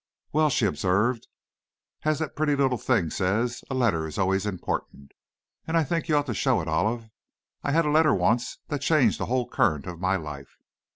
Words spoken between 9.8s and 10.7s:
of my life!"